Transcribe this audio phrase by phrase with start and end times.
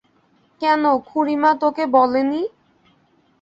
[0.61, 2.41] কেন, খুড়িমা তোকে বলেনি?